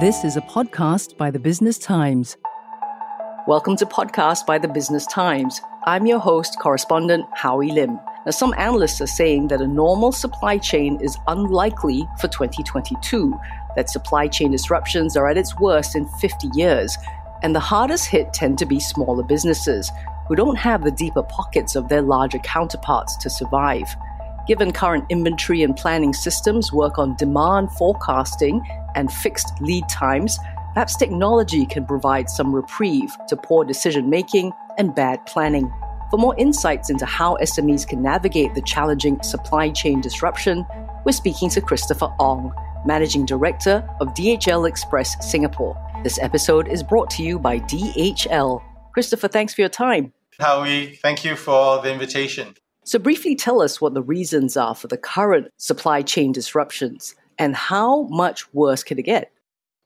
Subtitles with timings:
[0.00, 2.36] This is a podcast by the Business Times.
[3.46, 5.60] Welcome to Podcast by the Business Times.
[5.86, 8.00] I'm your host, correspondent Howie Lim.
[8.26, 13.38] Now, some analysts are saying that a normal supply chain is unlikely for 2022,
[13.76, 16.96] that supply chain disruptions are at its worst in 50 years,
[17.44, 19.92] and the hardest hit tend to be smaller businesses
[20.26, 23.94] who don't have the deeper pockets of their larger counterparts to survive.
[24.46, 28.62] Given current inventory and planning systems work on demand forecasting
[28.94, 30.38] and fixed lead times,
[30.74, 35.72] perhaps technology can provide some reprieve to poor decision making and bad planning.
[36.10, 40.66] For more insights into how SMEs can navigate the challenging supply chain disruption,
[41.06, 42.52] we're speaking to Christopher Ong,
[42.84, 45.74] Managing Director of DHL Express Singapore.
[46.02, 48.62] This episode is brought to you by DHL.
[48.92, 50.12] Christopher, thanks for your time.
[50.38, 52.54] Howie, thank you for the invitation.
[52.86, 57.56] So, briefly tell us what the reasons are for the current supply chain disruptions and
[57.56, 59.32] how much worse could it get?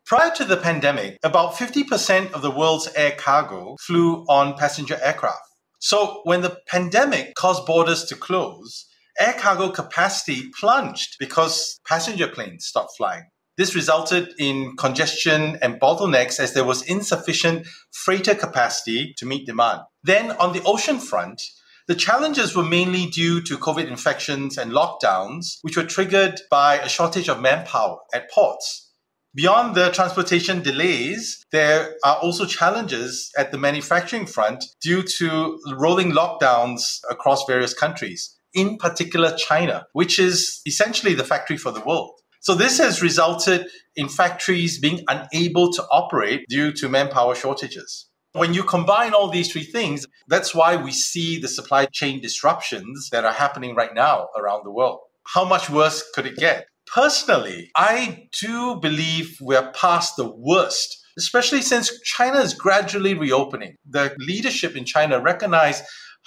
[0.04, 5.42] Prior to the pandemic, about 50% of the world's air cargo flew on passenger aircraft.
[5.78, 8.86] So, when the pandemic caused borders to close,
[9.20, 13.24] air cargo capacity plunged because passenger planes stopped flying.
[13.56, 19.82] This resulted in congestion and bottlenecks as there was insufficient freighter capacity to meet demand.
[20.02, 21.42] Then, on the ocean front,
[21.88, 26.88] the challenges were mainly due to COVID infections and lockdowns, which were triggered by a
[26.88, 28.92] shortage of manpower at ports.
[29.34, 36.12] Beyond the transportation delays, there are also challenges at the manufacturing front due to rolling
[36.12, 42.20] lockdowns across various countries, in particular China, which is essentially the factory for the world.
[42.40, 43.66] So this has resulted
[43.96, 48.07] in factories being unable to operate due to manpower shortages.
[48.32, 53.08] When you combine all these three things, that's why we see the supply chain disruptions
[53.10, 55.00] that are happening right now around the world.
[55.34, 56.66] How much worse could it get?
[56.86, 63.76] Personally, I do believe we're past the worst, especially since China is gradually reopening.
[63.88, 65.82] The leadership in China recognize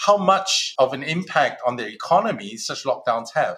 [0.06, 3.58] how much of an impact on their economy such lockdowns have.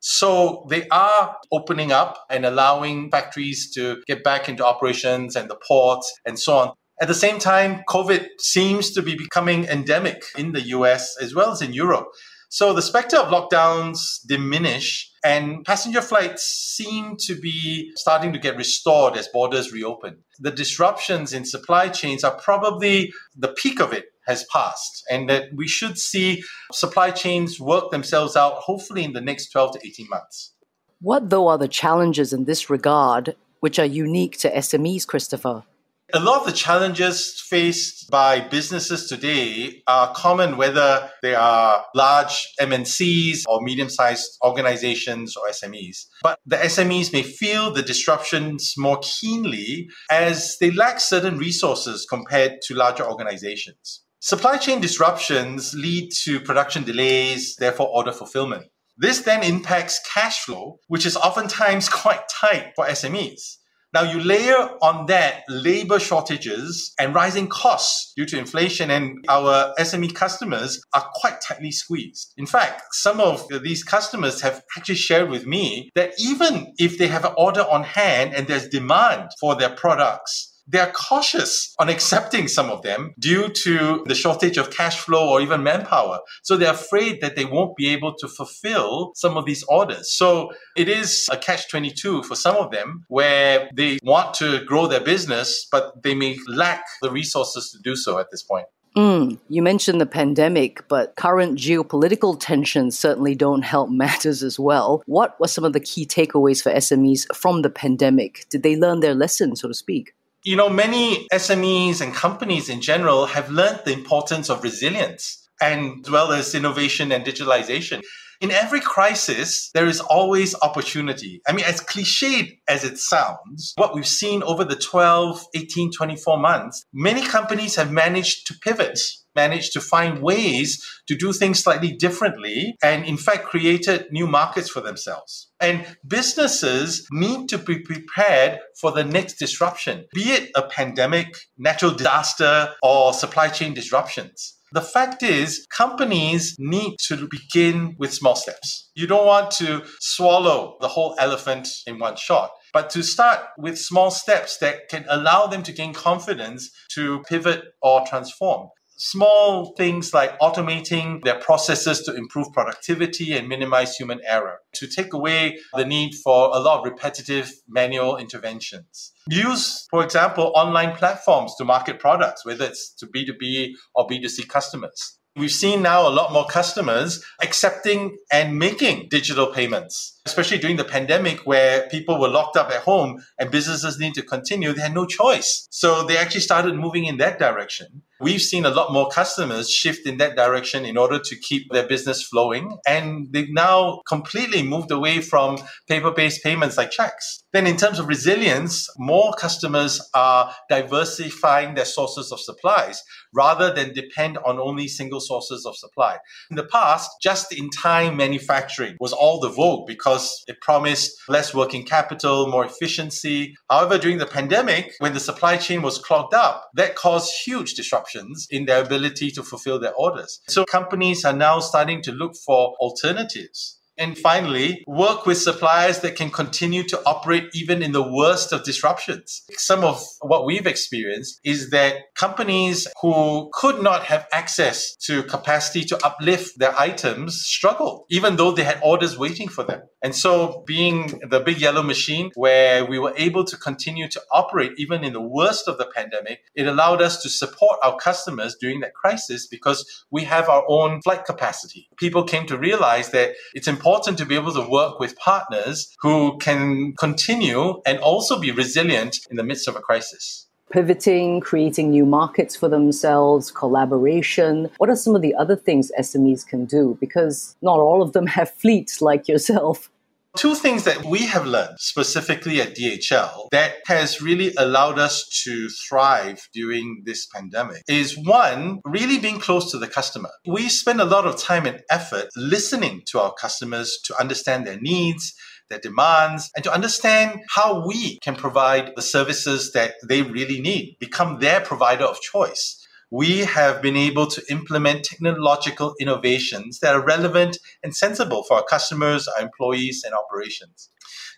[0.00, 5.56] So they are opening up and allowing factories to get back into operations and the
[5.66, 6.72] ports and so on.
[7.00, 11.50] At the same time, COVID seems to be becoming endemic in the US as well
[11.50, 12.06] as in Europe.
[12.50, 18.56] So the specter of lockdowns diminish and passenger flights seem to be starting to get
[18.56, 20.18] restored as borders reopen.
[20.38, 25.48] The disruptions in supply chains are probably the peak of it has passed and that
[25.52, 30.08] we should see supply chains work themselves out hopefully in the next 12 to 18
[30.08, 30.52] months.
[31.00, 35.64] What though are the challenges in this regard which are unique to SMEs, Christopher?
[36.12, 42.46] A lot of the challenges faced by businesses today are common whether they are large
[42.60, 46.04] MNCs or medium sized organizations or SMEs.
[46.22, 52.60] But the SMEs may feel the disruptions more keenly as they lack certain resources compared
[52.66, 54.02] to larger organizations.
[54.20, 58.66] Supply chain disruptions lead to production delays, therefore order fulfillment.
[58.98, 63.56] This then impacts cash flow, which is oftentimes quite tight for SMEs.
[63.94, 69.72] Now you layer on that labor shortages and rising costs due to inflation and our
[69.78, 72.34] SME customers are quite tightly squeezed.
[72.36, 77.06] In fact, some of these customers have actually shared with me that even if they
[77.06, 82.48] have an order on hand and there's demand for their products, they're cautious on accepting
[82.48, 86.20] some of them due to the shortage of cash flow or even manpower.
[86.42, 90.12] So they're afraid that they won't be able to fulfill some of these orders.
[90.12, 94.86] So it is a catch 22 for some of them where they want to grow
[94.86, 98.66] their business, but they may lack the resources to do so at this point.
[98.96, 105.02] Mm, you mentioned the pandemic, but current geopolitical tensions certainly don't help matters as well.
[105.06, 108.46] What were some of the key takeaways for SMEs from the pandemic?
[108.50, 110.14] Did they learn their lesson, so to speak?
[110.44, 116.04] You know, many SMEs and companies in general have learned the importance of resilience and
[116.04, 118.02] as well as innovation and digitalization.
[118.44, 121.40] In every crisis, there is always opportunity.
[121.48, 126.38] I mean, as cliched as it sounds, what we've seen over the 12, 18, 24
[126.38, 129.00] months, many companies have managed to pivot
[129.34, 134.68] managed to find ways to do things slightly differently and in fact created new markets
[134.68, 135.50] for themselves.
[135.58, 141.90] And businesses need to be prepared for the next disruption, be it a pandemic, natural
[141.92, 144.54] disaster, or supply chain disruptions.
[144.74, 148.90] The fact is, companies need to begin with small steps.
[148.96, 153.78] You don't want to swallow the whole elephant in one shot but to start with
[153.78, 160.14] small steps that can allow them to gain confidence to pivot or transform small things
[160.14, 165.84] like automating their processes to improve productivity and minimize human error, to take away the
[165.84, 169.12] need for a lot of repetitive manual interventions.
[169.28, 175.18] Use, for example, online platforms to market products, whether it's to B2B or B2C customers.
[175.36, 180.84] We've seen now a lot more customers accepting and making digital payments, especially during the
[180.84, 184.72] pandemic where people were locked up at home and businesses need to continue.
[184.72, 185.66] They had no choice.
[185.70, 188.02] So they actually started moving in that direction.
[188.20, 191.86] We've seen a lot more customers shift in that direction in order to keep their
[191.86, 192.78] business flowing.
[192.86, 197.42] And they've now completely moved away from paper based payments like checks.
[197.52, 203.92] Then, in terms of resilience, more customers are diversifying their sources of supplies rather than
[203.92, 206.18] depend on only single sources of supply.
[206.50, 210.13] In the past, just in time manufacturing was all the vogue because
[210.46, 213.54] it promised less working capital, more efficiency.
[213.70, 218.46] However, during the pandemic, when the supply chain was clogged up, that caused huge disruptions
[218.50, 220.40] in their ability to fulfill their orders.
[220.48, 226.16] So companies are now starting to look for alternatives and finally, work with suppliers that
[226.16, 229.42] can continue to operate even in the worst of disruptions.
[229.52, 235.84] Some of what we've experienced is that companies who could not have access to capacity
[235.86, 239.82] to uplift their items struggled, even though they had orders waiting for them.
[240.02, 244.72] And so, being the big yellow machine where we were able to continue to operate
[244.76, 248.80] even in the worst of the pandemic, it allowed us to support our customers during
[248.80, 251.88] that crisis because we have our own flight capacity.
[251.96, 255.94] People came to realize that it's important important to be able to work with partners
[256.00, 261.90] who can continue and also be resilient in the midst of a crisis pivoting, creating
[261.90, 264.68] new markets for themselves, collaboration?
[264.78, 266.96] What are some of the other things SMEs can do?
[266.98, 269.90] Because not all of them have fleets like yourself.
[270.36, 275.68] Two things that we have learned specifically at DHL that has really allowed us to
[275.68, 280.30] thrive during this pandemic is one, really being close to the customer.
[280.44, 284.80] We spend a lot of time and effort listening to our customers to understand their
[284.80, 285.34] needs,
[285.70, 290.96] their demands, and to understand how we can provide the services that they really need,
[290.98, 297.04] become their provider of choice we have been able to implement technological innovations that are
[297.04, 300.88] relevant and sensible for our customers, our employees, and operations.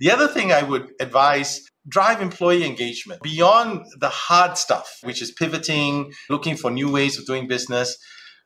[0.00, 5.30] The other thing I would advise drive employee engagement beyond the hard stuff, which is
[5.30, 7.96] pivoting, looking for new ways of doing business.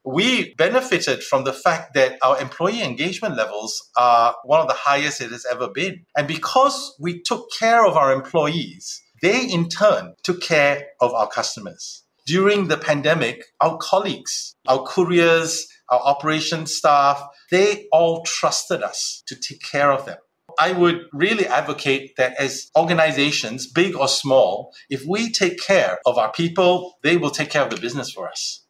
[0.05, 5.20] We benefited from the fact that our employee engagement levels are one of the highest
[5.20, 6.06] it has ever been.
[6.17, 11.28] And because we took care of our employees, they in turn took care of our
[11.28, 19.25] customers during the pandemic, our colleagues, our couriers, our operations staff, they all trusted us
[19.27, 20.19] to take care of them.
[20.56, 26.19] I would really advocate that as organizations, big or small, if we take care of
[26.19, 28.65] our people, they will take care of the business for us.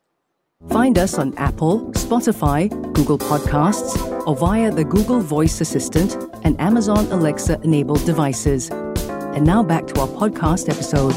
[0.71, 3.93] Find us on Apple, Spotify, Google Podcasts,
[4.27, 8.71] or via the Google Voice Assistant and Amazon Alexa enabled devices.
[8.71, 11.15] And now back to our podcast episode.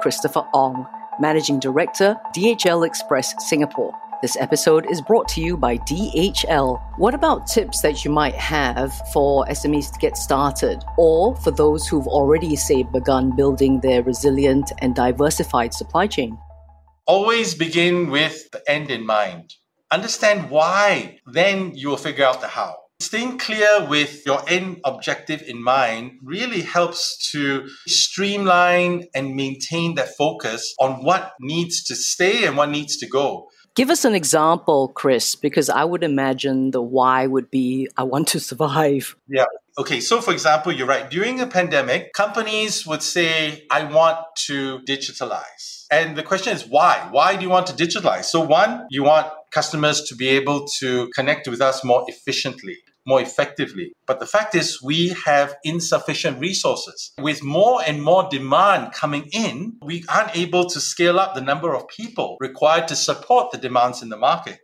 [0.00, 0.84] Christopher Ong
[1.20, 3.92] Managing Director, DHL Express Singapore.
[4.22, 6.80] This episode is brought to you by DHL.
[6.96, 11.86] What about tips that you might have for SMEs to get started, or for those
[11.86, 16.38] who've already, say, begun building their resilient and diversified supply chain?
[17.06, 19.54] Always begin with the end in mind.
[19.90, 22.76] Understand why, then you will figure out the how.
[23.02, 30.16] Staying clear with your end objective in mind really helps to streamline and maintain that
[30.16, 33.48] focus on what needs to stay and what needs to go.
[33.74, 38.28] Give us an example, Chris, because I would imagine the why would be I want
[38.28, 39.16] to survive.
[39.26, 39.46] Yeah.
[39.76, 41.10] Okay, so for example, you're right.
[41.10, 45.86] During a pandemic, companies would say, I want to digitalize.
[45.90, 47.08] And the question is, why?
[47.10, 48.26] Why do you want to digitalize?
[48.26, 53.20] So, one, you want customers to be able to connect with us more efficiently more
[53.20, 53.92] effectively.
[54.06, 57.12] But the fact is, we have insufficient resources.
[57.20, 61.74] With more and more demand coming in, we aren't able to scale up the number
[61.74, 64.58] of people required to support the demands in the market.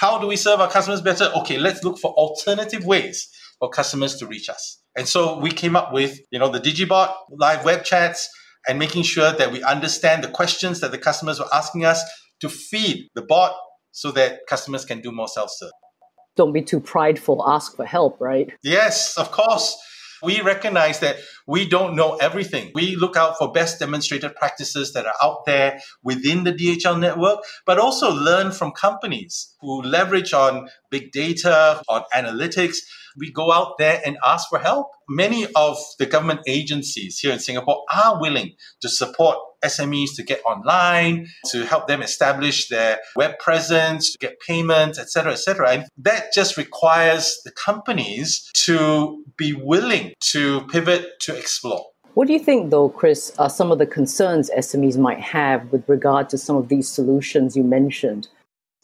[0.00, 1.30] How do we serve our customers better?
[1.36, 4.80] Okay, let's look for alternative ways for customers to reach us.
[4.96, 8.28] And so we came up with, you know, the Digibot live web chats
[8.66, 12.02] and making sure that we understand the questions that the customers were asking us
[12.40, 13.54] to feed the bot
[13.92, 15.70] so that customers can do more self-serve
[16.36, 18.52] don't be too prideful, ask for help, right?
[18.62, 19.76] Yes, of course.
[20.22, 22.70] We recognize that we don't know everything.
[22.74, 27.40] We look out for best demonstrated practices that are out there within the DHL network,
[27.66, 32.78] but also learn from companies who leverage on big data, on analytics.
[33.18, 34.88] We go out there and ask for help.
[35.10, 40.40] Many of the government agencies here in Singapore are willing to support SMEs to get
[40.44, 45.70] online, to help them establish their web presence, to get payments, etc., etc.
[45.70, 51.84] And that just requires the companies to be willing to pivot to explore.
[52.14, 55.88] What do you think, though, Chris, are some of the concerns SMEs might have with
[55.88, 58.28] regard to some of these solutions you mentioned?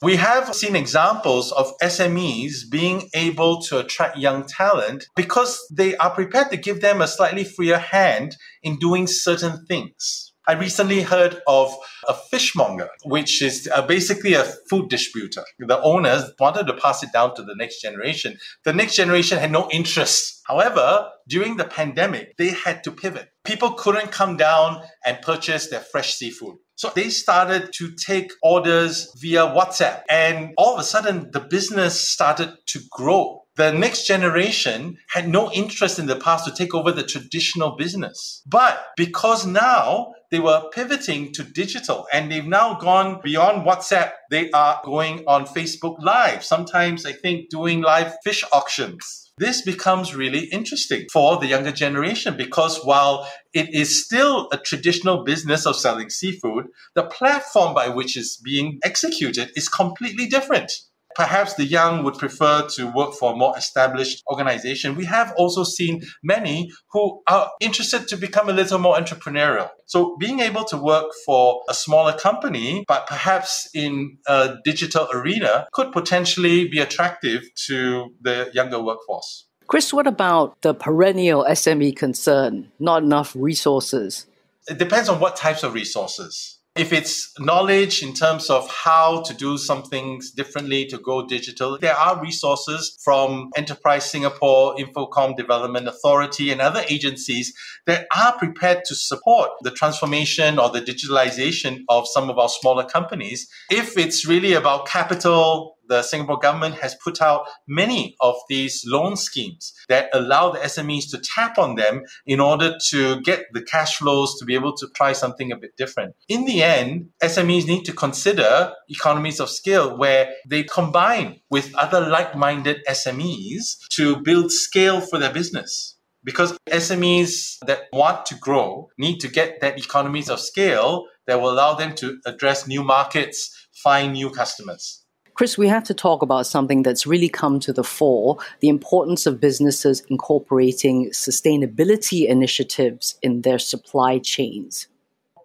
[0.03, 6.09] We have seen examples of SMEs being able to attract young talent because they are
[6.09, 10.30] prepared to give them a slightly freer hand in doing certain things.
[10.50, 11.73] I recently heard of
[12.09, 15.45] a fishmonger, which is uh, basically a food distributor.
[15.61, 18.37] The owners wanted to pass it down to the next generation.
[18.64, 20.42] The next generation had no interest.
[20.49, 23.28] However, during the pandemic, they had to pivot.
[23.45, 26.57] People couldn't come down and purchase their fresh seafood.
[26.75, 30.02] So they started to take orders via WhatsApp.
[30.11, 35.52] And all of a sudden, the business started to grow the next generation had no
[35.52, 38.43] interest in the past to take over the traditional business.
[38.47, 44.50] But because now they were pivoting to digital and they've now gone beyond WhatsApp, they
[44.52, 49.31] are going on Facebook Live, sometimes I think doing live fish auctions.
[49.37, 55.23] This becomes really interesting for the younger generation because while it is still a traditional
[55.23, 60.73] business of selling seafood, the platform by which it's being executed is completely different.
[61.21, 64.97] Perhaps the young would prefer to work for a more established organization.
[64.97, 69.69] We have also seen many who are interested to become a little more entrepreneurial.
[69.85, 75.67] So being able to work for a smaller company, but perhaps in a digital arena,
[75.73, 79.45] could potentially be attractive to the younger workforce.
[79.67, 82.73] Chris, what about the perennial SME concern?
[82.79, 84.25] Not enough resources.
[84.71, 86.60] It depends on what types of resources.
[86.77, 91.77] If it's knowledge in terms of how to do some things differently to go digital,
[91.77, 97.53] there are resources from Enterprise Singapore, Infocomm Development Authority, and other agencies
[97.87, 102.85] that are prepared to support the transformation or the digitalization of some of our smaller
[102.85, 103.49] companies.
[103.69, 109.17] If it's really about capital, the Singapore government has put out many of these loan
[109.17, 113.97] schemes that allow the SMEs to tap on them in order to get the cash
[113.97, 116.15] flows to be able to try something a bit different.
[116.29, 122.01] In the end, SMEs need to consider economies of scale where they combine with other
[122.01, 128.89] like minded SMEs to build scale for their business because SMEs that want to grow
[128.97, 133.69] need to get that economies of scale that will allow them to address new markets,
[133.73, 135.00] find new customers.
[135.41, 139.25] Chris, we have to talk about something that's really come to the fore the importance
[139.25, 144.89] of businesses incorporating sustainability initiatives in their supply chains.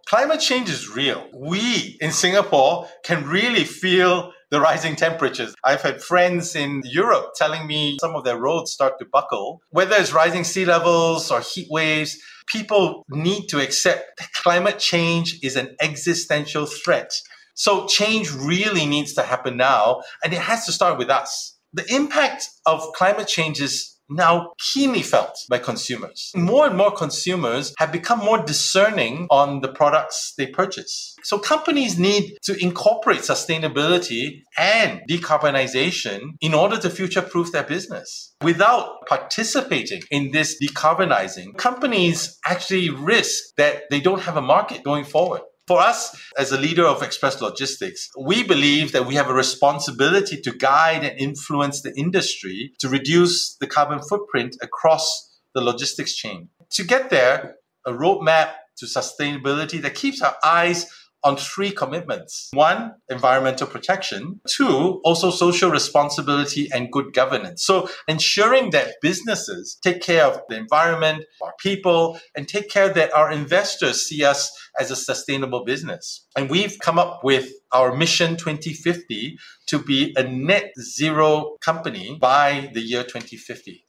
[0.05, 1.25] Climate change is real.
[1.33, 5.55] We in Singapore can really feel the rising temperatures.
[5.63, 9.61] I've had friends in Europe telling me some of their roads start to buckle.
[9.69, 15.39] Whether it's rising sea levels or heat waves, people need to accept that climate change
[15.41, 17.13] is an existential threat
[17.55, 21.57] so change really needs to happen now, and it has to start with us.
[21.73, 26.31] The impact of climate change is now keenly felt by consumers.
[26.35, 31.15] More and more consumers have become more discerning on the products they purchase.
[31.23, 38.35] So companies need to incorporate sustainability and decarbonization in order to future proof their business.
[38.41, 45.03] Without participating in this decarbonizing, companies actually risk that they don't have a market going
[45.03, 45.41] forward.
[45.67, 50.39] For us, as a leader of Express Logistics, we believe that we have a responsibility
[50.41, 56.49] to guide and influence the industry to reduce the carbon footprint across the logistics chain.
[56.73, 60.85] To get there, a roadmap to sustainability that keeps our eyes
[61.25, 62.49] on three commitments.
[62.53, 64.39] One, environmental protection.
[64.47, 67.65] Two, also social responsibility and good governance.
[67.65, 73.13] So ensuring that businesses take care of the environment, our people, and take care that
[73.13, 76.27] our investors see us as a sustainable business.
[76.37, 82.69] And we've come up with our mission 2050 to be a net zero company by
[82.73, 83.84] the year 2050.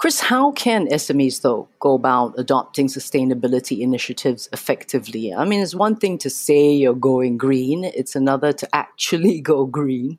[0.00, 5.34] Chris, how can SMEs, though, go about adopting sustainability initiatives effectively?
[5.34, 9.66] I mean, it's one thing to say you're going green, it's another to actually go
[9.66, 10.18] green.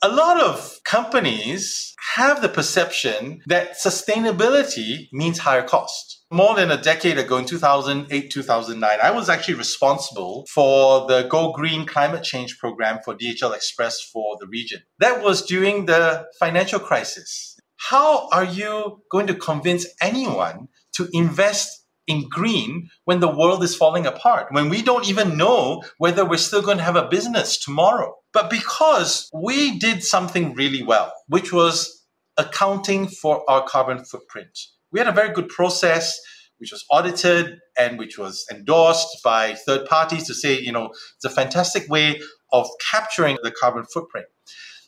[0.00, 6.24] A lot of companies have the perception that sustainability means higher cost.
[6.30, 11.50] More than a decade ago, in 2008, 2009, I was actually responsible for the Go
[11.50, 14.82] Green climate change program for DHL Express for the region.
[15.00, 17.56] That was during the financial crisis
[17.88, 23.76] how are you going to convince anyone to invest in green when the world is
[23.76, 27.58] falling apart, when we don't even know whether we're still going to have a business
[27.58, 28.14] tomorrow.
[28.32, 32.04] But because we did something really well, which was
[32.36, 34.58] accounting for our carbon footprint,
[34.92, 36.18] we had a very good process
[36.58, 41.24] which was audited and which was endorsed by third parties to say, you know, it's
[41.24, 42.20] a fantastic way
[42.52, 44.26] of capturing the carbon footprint.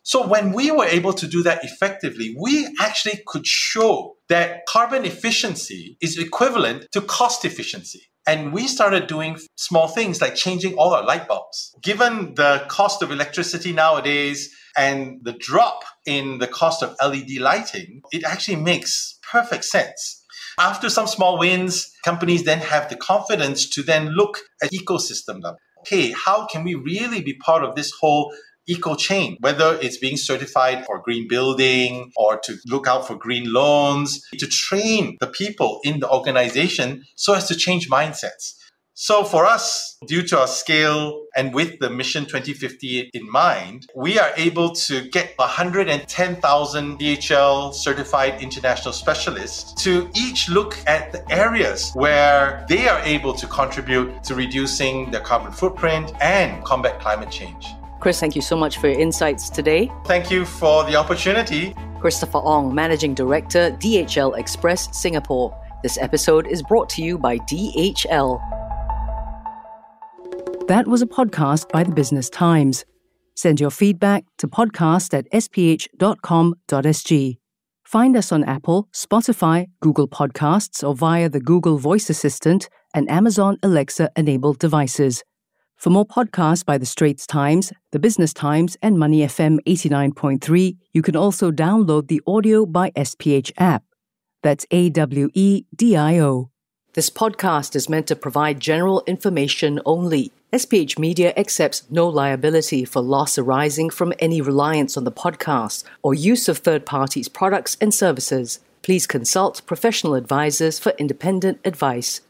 [0.02, 5.04] So when we were able to do that effectively, we actually could show that carbon
[5.04, 8.02] efficiency is equivalent to cost efficiency.
[8.26, 11.74] And we started doing small things like changing all our light bulbs.
[11.82, 18.02] Given the cost of electricity nowadays and the drop in the cost of LED lighting,
[18.12, 20.24] it actually makes perfect sense.
[20.58, 25.58] After some small wins, companies then have the confidence to then look at ecosystem level.
[25.86, 28.32] Hey, how can we really be part of this whole
[28.66, 33.52] eco chain, whether it's being certified for green building or to look out for green
[33.52, 38.54] loans, to train the people in the organization so as to change mindsets.
[38.94, 44.18] So for us, due to our scale and with the Mission 2050 in mind, we
[44.18, 51.90] are able to get 110,000 DHL certified international specialists to each look at the areas
[51.94, 57.66] where they are able to contribute to reducing their carbon footprint and combat climate change.
[58.02, 59.88] Chris, thank you so much for your insights today.
[60.06, 61.72] Thank you for the opportunity.
[62.00, 65.56] Christopher Ong, Managing Director, DHL Express Singapore.
[65.84, 68.40] This episode is brought to you by DHL.
[70.66, 72.84] That was a podcast by the Business Times.
[73.36, 75.96] Send your feedback to podcast at sph.com.sg.
[77.84, 83.58] Find us on Apple, Spotify, Google Podcasts, or via the Google Voice Assistant and Amazon
[83.62, 85.22] Alexa enabled devices.
[85.82, 91.02] For more podcasts by The Straits Times, The Business Times, and Money FM 89.3, you
[91.02, 93.82] can also download the AWEDIO by SPH app.
[94.44, 96.50] That's A W E D I O.
[96.92, 100.30] This podcast is meant to provide general information only.
[100.52, 106.14] SPH Media accepts no liability for loss arising from any reliance on the podcast or
[106.14, 108.60] use of third parties' products and services.
[108.82, 112.20] Please consult professional advisors for independent advice.